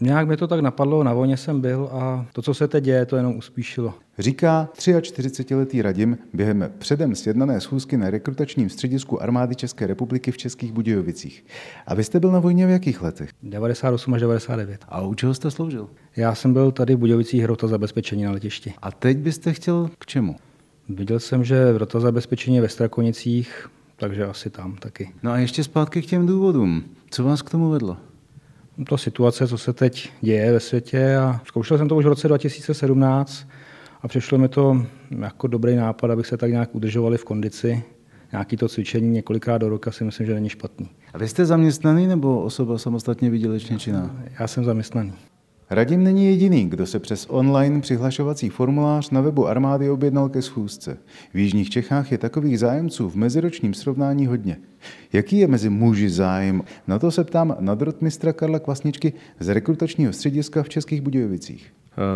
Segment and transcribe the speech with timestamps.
[0.00, 3.06] Nějak mě to tak napadlo, na vojně jsem byl a to, co se teď děje,
[3.06, 3.94] to jenom uspíšilo.
[4.18, 10.72] Říká 43-letý Radim během předem sjednané schůzky na rekrutačním středisku armády České republiky v Českých
[10.72, 11.44] Budějovicích.
[11.86, 13.30] A vy jste byl na vojně v jakých letech?
[13.42, 14.80] 98 až 99.
[14.88, 15.88] A u čeho jste sloužil?
[16.16, 18.74] Já jsem byl tady v Budějovicích hrota zabezpečení na letišti.
[18.82, 20.36] A teď byste chtěl k čemu?
[20.88, 25.10] Viděl jsem, že rota zabezpečení ve Strakonicích, takže asi tam taky.
[25.22, 26.84] No a ještě zpátky k těm důvodům.
[27.10, 27.96] Co vás k tomu vedlo?
[28.86, 32.28] To situace, co se teď děje ve světě a zkoušel jsem to už v roce
[32.28, 33.46] 2017
[34.02, 34.86] a přišlo mi to
[35.18, 37.82] jako dobrý nápad, abych se tak nějak udržovali v kondici.
[38.32, 40.88] Nějaký to cvičení několikrát do roka si myslím, že není špatný.
[41.14, 44.16] A vy jste zaměstnaný nebo osoba samostatně výdělečně činná?
[44.40, 45.12] Já jsem zaměstnaný.
[45.70, 50.98] Radim není jediný, kdo se přes online přihlašovací formulář na webu armády objednal ke schůzce.
[51.34, 54.56] V Jižních Čechách je takových zájemců v meziročním srovnání hodně.
[55.12, 56.62] Jaký je mezi muži zájem?
[56.86, 61.72] Na to se ptám nadrotmistra Karla Kvasničky z rekrutačního střediska v Českých Budějovicích.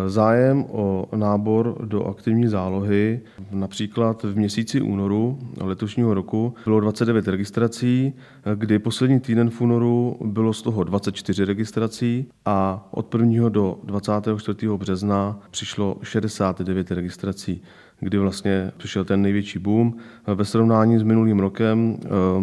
[0.07, 8.13] Zájem o nábor do aktivní zálohy například v měsíci únoru letošního roku bylo 29 registrací,
[8.55, 13.49] kdy poslední týden v únoru bylo z toho 24 registrací a od 1.
[13.49, 14.67] do 24.
[14.77, 17.61] března přišlo 69 registrací
[17.99, 19.93] kdy vlastně přišel ten největší boom.
[20.27, 21.97] Ve srovnání s minulým rokem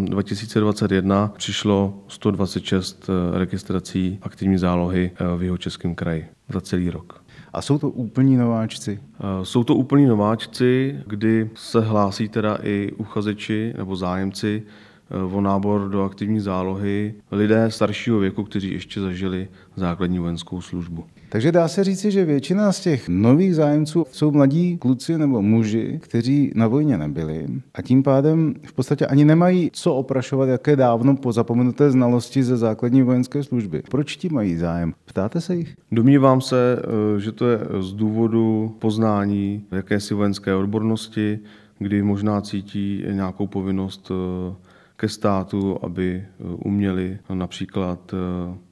[0.04, 7.22] 2021 přišlo 126 registrací aktivní zálohy v jeho českém kraji za celý rok.
[7.52, 9.00] A jsou to úplní nováčci?
[9.42, 14.62] Jsou to úplní nováčci, kdy se hlásí teda i uchazeči nebo zájemci
[15.32, 21.04] o nábor do aktivní zálohy lidé staršího věku, kteří ještě zažili základní vojenskou službu.
[21.28, 25.98] Takže dá se říci, že většina z těch nových zájemců jsou mladí kluci nebo muži,
[26.02, 31.16] kteří na vojně nebyli a tím pádem v podstatě ani nemají co oprašovat, jaké dávno
[31.16, 33.82] po zapomenuté znalosti ze základní vojenské služby.
[33.90, 34.94] Proč ti mají zájem?
[35.04, 35.74] Ptáte se jich?
[35.92, 36.82] Domnívám se,
[37.16, 41.38] eh, že to je z důvodu poznání jakési vojenské odbornosti,
[41.78, 44.54] kdy možná cítí nějakou povinnost eh,
[45.00, 48.14] ke státu, aby eh, uměli například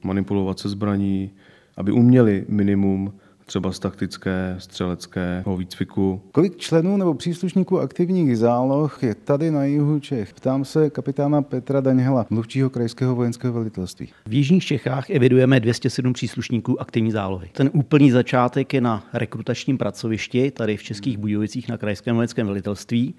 [0.03, 1.31] manipulovat se zbraní,
[1.77, 3.13] aby uměli minimum
[3.49, 6.21] třeba z taktické, střeleckého výcviku.
[6.31, 10.33] Kolik členů nebo příslušníků aktivních záloh je tady na jihu Čech?
[10.33, 14.09] Ptám se kapitána Petra Daňhela, mluvčího krajského vojenského velitelství.
[14.25, 17.49] V jižních Čechách evidujeme 207 příslušníků aktivní zálohy.
[17.51, 23.15] Ten úplný začátek je na rekrutačním pracovišti, tady v Českých Budějovicích na krajském vojenském velitelství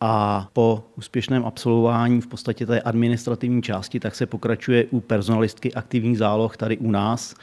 [0.00, 6.18] a po úspěšném absolvování v podstatě té administrativní části, tak se pokračuje u personalistky aktivních
[6.18, 7.34] záloh tady u nás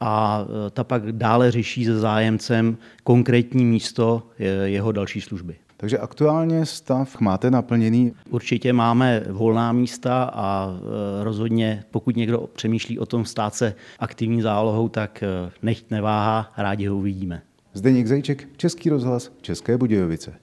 [0.00, 4.22] a e, ta pak dále řeší se zájemcem konkrétní místo
[4.64, 5.56] jeho další služby.
[5.82, 8.12] Takže aktuálně stav máte naplněný?
[8.30, 10.74] Určitě máme volná místa a
[11.20, 15.26] e, rozhodně, pokud někdo přemýšlí o tom stát se aktivní zálohou, tak e,
[15.62, 17.42] nechť neváhá, rádi ho uvidíme.
[17.74, 20.34] Zdeněk Zajček, Český rozhlas, České Budějovice.